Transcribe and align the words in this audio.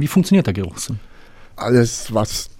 Wie 0.00 0.06
funktioniert 0.06 0.46
der 0.46 0.54
Geruchssinn? 0.54 1.00
Alles, 1.56 2.14
was 2.14 2.50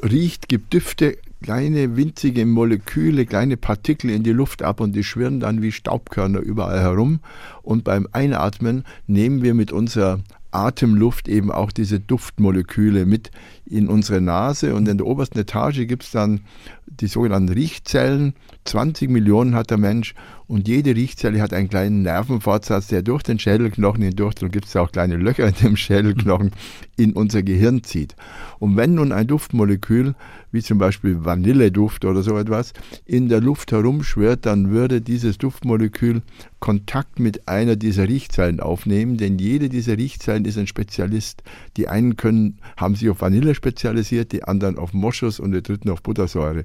riecht, 0.00 0.48
gibt 0.48 0.72
Düfte, 0.72 1.18
kleine 1.42 1.96
winzige 1.96 2.46
Moleküle, 2.46 3.26
kleine 3.26 3.56
Partikel 3.56 4.10
in 4.10 4.22
die 4.22 4.30
Luft 4.30 4.62
ab 4.62 4.78
und 4.78 4.94
die 4.94 5.02
schwirren 5.02 5.40
dann 5.40 5.60
wie 5.60 5.72
Staubkörner 5.72 6.38
überall 6.38 6.80
herum. 6.80 7.18
Und 7.62 7.82
beim 7.82 8.06
Einatmen 8.12 8.84
nehmen 9.08 9.42
wir 9.42 9.54
mit 9.54 9.72
unserer 9.72 10.20
Atemluft 10.52 11.26
eben 11.26 11.50
auch 11.50 11.72
diese 11.72 11.98
Duftmoleküle 11.98 13.06
mit 13.06 13.32
in 13.66 13.88
unsere 13.88 14.20
Nase 14.20 14.76
und 14.76 14.86
in 14.86 14.96
der 14.96 15.08
obersten 15.08 15.40
Etage 15.40 15.88
gibt 15.88 16.04
es 16.04 16.12
dann 16.12 16.42
die 16.86 17.06
sogenannten 17.06 17.52
Riechzellen. 17.52 18.34
20 18.64 19.10
Millionen 19.10 19.54
hat 19.54 19.70
der 19.70 19.78
Mensch 19.78 20.14
und 20.46 20.68
jede 20.68 20.94
Riechzelle 20.94 21.40
hat 21.40 21.54
einen 21.54 21.70
kleinen 21.70 22.02
Nervenfortsatz, 22.02 22.88
der 22.88 23.02
durch 23.02 23.22
den 23.22 23.38
Schädelknochen 23.38 24.02
hindurch, 24.02 24.34
und 24.42 24.52
gibt 24.52 24.66
es 24.66 24.76
auch 24.76 24.92
kleine 24.92 25.16
Löcher 25.16 25.48
in 25.48 25.54
dem 25.54 25.76
Schädelknochen, 25.76 26.52
in 26.96 27.12
unser 27.12 27.42
Gehirn 27.42 27.82
zieht. 27.82 28.14
Und 28.58 28.76
wenn 28.76 28.94
nun 28.94 29.12
ein 29.12 29.26
Duftmolekül, 29.26 30.14
wie 30.52 30.62
zum 30.62 30.78
Beispiel 30.78 31.24
Vanilleduft 31.24 32.04
oder 32.04 32.22
so 32.22 32.36
etwas, 32.36 32.74
in 33.06 33.28
der 33.28 33.40
Luft 33.40 33.72
herumschwirrt, 33.72 34.44
dann 34.44 34.70
würde 34.70 35.00
dieses 35.00 35.38
Duftmolekül 35.38 36.22
Kontakt 36.60 37.18
mit 37.18 37.48
einer 37.48 37.76
dieser 37.76 38.08
Riechzellen 38.08 38.60
aufnehmen, 38.60 39.16
denn 39.16 39.38
jede 39.38 39.68
dieser 39.68 39.98
Riechzellen 39.98 40.44
ist 40.44 40.56
ein 40.56 40.66
Spezialist. 40.66 41.42
Die 41.76 41.88
einen 41.88 42.16
können, 42.16 42.58
haben 42.76 42.94
sich 42.94 43.10
auf 43.10 43.20
Vanille 43.20 43.54
spezialisiert, 43.54 44.32
die 44.32 44.44
anderen 44.44 44.78
auf 44.78 44.92
Moschus 44.92 45.40
und 45.40 45.52
die 45.52 45.62
dritten 45.62 45.90
auf 45.90 46.02
Buttersäure. 46.02 46.64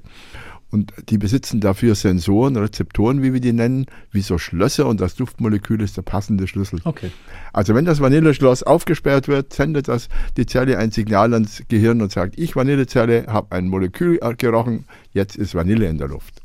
Und 0.70 0.92
die 1.08 1.18
besitzen 1.18 1.60
dafür 1.60 1.96
Sensoren, 1.96 2.56
Rezeptoren, 2.56 3.22
wie 3.22 3.32
wir 3.32 3.40
die 3.40 3.52
nennen, 3.52 3.86
wie 4.12 4.20
so 4.20 4.38
Schlösser 4.38 4.86
und 4.86 5.00
das 5.00 5.16
Duftmolekül 5.16 5.82
ist 5.82 5.96
der 5.96 6.02
passende 6.02 6.46
Schlüssel. 6.46 6.80
Okay. 6.84 7.10
Also 7.52 7.74
wenn 7.74 7.84
das 7.84 8.00
Vanilleschloss 8.00 8.62
aufgesperrt 8.62 9.26
wird, 9.26 9.52
sendet 9.52 9.88
das 9.88 10.08
die 10.36 10.46
Zelle 10.46 10.78
ein 10.78 10.92
Signal 10.92 11.34
ans 11.34 11.64
Gehirn 11.68 12.00
und 12.02 12.12
sagt, 12.12 12.38
ich 12.38 12.54
Vanillezelle 12.54 13.26
habe 13.26 13.50
ein 13.56 13.66
Molekül 13.66 14.20
gerochen, 14.38 14.84
jetzt 15.12 15.36
ist 15.36 15.56
Vanille 15.56 15.88
in 15.88 15.98
der 15.98 16.08
Luft. 16.08 16.39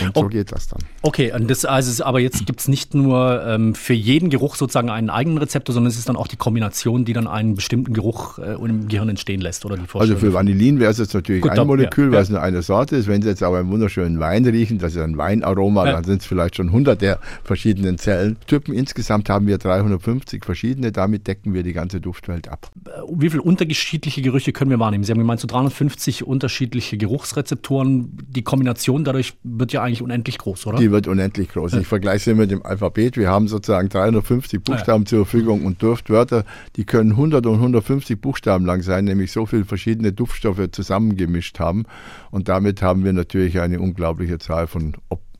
Und 0.00 0.14
so 0.14 0.28
geht 0.28 0.52
das 0.52 0.68
dann. 0.68 0.80
Okay, 1.02 1.32
und 1.32 1.50
das, 1.50 1.64
also, 1.64 2.04
aber 2.04 2.20
jetzt 2.20 2.44
gibt 2.44 2.60
es 2.60 2.68
nicht 2.68 2.94
nur 2.94 3.42
ähm, 3.46 3.74
für 3.74 3.94
jeden 3.94 4.30
Geruch 4.30 4.56
sozusagen 4.56 4.90
einen 4.90 5.10
eigenen 5.10 5.38
Rezeptor, 5.38 5.72
sondern 5.72 5.90
es 5.90 5.98
ist 5.98 6.08
dann 6.08 6.16
auch 6.16 6.26
die 6.26 6.36
Kombination, 6.36 7.04
die 7.04 7.12
dann 7.12 7.26
einen 7.26 7.54
bestimmten 7.54 7.94
Geruch 7.94 8.38
äh, 8.38 8.54
im 8.54 8.88
Gehirn 8.88 9.08
entstehen 9.08 9.40
lässt, 9.40 9.64
oder 9.64 9.76
die 9.76 9.84
Also 9.94 10.16
für 10.16 10.32
Vanillin 10.32 10.80
wäre 10.80 10.90
es 10.90 10.98
jetzt 10.98 11.14
natürlich 11.14 11.42
Gut, 11.42 11.52
ein 11.52 11.56
dann, 11.56 11.66
Molekül, 11.66 12.06
ja, 12.06 12.12
weil 12.12 12.22
es 12.22 12.30
nur 12.30 12.42
eine 12.42 12.62
Sorte 12.62 12.96
ist. 12.96 13.06
Wenn 13.06 13.22
Sie 13.22 13.28
jetzt 13.28 13.42
aber 13.42 13.58
einen 13.58 13.70
wunderschönen 13.70 14.18
Wein 14.18 14.44
riechen, 14.44 14.78
das 14.78 14.94
ist 14.94 15.00
ein 15.00 15.16
Weinaroma, 15.16 15.86
ja. 15.86 15.92
dann 15.92 16.04
sind 16.04 16.20
es 16.20 16.26
vielleicht 16.26 16.56
schon 16.56 16.68
100 16.68 17.00
der 17.00 17.18
verschiedenen 17.44 17.96
Zellentypen. 17.96 18.74
Insgesamt 18.74 19.30
haben 19.30 19.46
wir 19.46 19.58
350 19.58 20.44
verschiedene, 20.44 20.92
damit 20.92 21.26
decken 21.26 21.54
wir 21.54 21.62
die 21.62 21.72
ganze 21.72 22.00
Duftwelt 22.00 22.48
ab. 22.48 22.70
Äh, 22.86 22.90
wie 23.16 23.30
viele 23.30 23.42
unterschiedliche 23.42 24.20
Gerüche 24.20 24.52
können 24.52 24.70
wir 24.70 24.78
wahrnehmen? 24.78 25.04
Sie 25.04 25.12
haben 25.12 25.18
gemeint, 25.18 25.40
so 25.40 25.46
350 25.46 26.26
unterschiedliche 26.26 26.98
Geruchsrezeptoren. 26.98 28.18
Die 28.28 28.42
Kombination 28.42 29.04
dadurch 29.04 29.34
wird 29.42 29.72
ja 29.72 29.75
eigentlich 29.82 30.02
unendlich 30.02 30.38
groß, 30.38 30.66
oder? 30.66 30.78
Die 30.78 30.90
wird 30.90 31.06
unendlich 31.06 31.48
groß. 31.48 31.74
Ich 31.74 31.86
vergleiche 31.86 32.24
sie 32.30 32.34
mit 32.34 32.50
dem 32.50 32.64
Alphabet. 32.64 33.16
Wir 33.16 33.30
haben 33.30 33.48
sozusagen 33.48 33.88
350 33.88 34.62
Buchstaben 34.62 35.04
ja. 35.04 35.08
zur 35.08 35.26
Verfügung 35.26 35.64
und 35.64 35.82
Duftwörter, 35.82 36.44
die 36.76 36.84
können 36.84 37.12
100 37.12 37.46
und 37.46 37.54
150 37.54 38.20
Buchstaben 38.20 38.66
lang 38.66 38.82
sein, 38.82 39.04
nämlich 39.04 39.32
so 39.32 39.46
viele 39.46 39.64
verschiedene 39.64 40.12
Duftstoffe 40.12 40.70
zusammengemischt 40.72 41.58
haben. 41.58 41.84
Und 42.30 42.48
damit 42.48 42.82
haben 42.82 43.04
wir 43.04 43.12
natürlich 43.12 43.60
eine 43.60 43.80
unglaubliche 43.80 44.38
Zahl 44.38 44.66
von 44.66 44.94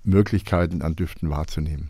Möglichkeiten 0.05 0.83
an 0.83 0.97
Düften 0.97 1.31
wahrzunehmen. 1.31 1.85